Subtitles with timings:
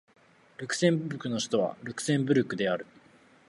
[0.57, 2.87] ルクセンブルクの首都はルクセンブルクである